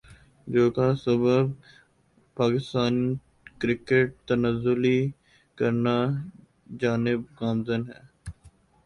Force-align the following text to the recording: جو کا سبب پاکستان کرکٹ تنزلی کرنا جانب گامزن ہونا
جو 0.47 0.63
کا 0.75 0.87
سبب 1.03 1.45
پاکستان 2.37 2.93
کرکٹ 3.61 3.89
تنزلی 4.27 4.99
کرنا 5.57 5.95
جانب 6.79 7.19
گامزن 7.39 7.81
ہونا 7.81 7.99